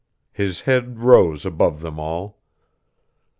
His 0.31 0.61
head 0.61 0.97
rose 0.97 1.45
above 1.45 1.81
them 1.81 1.99
all. 1.99 2.39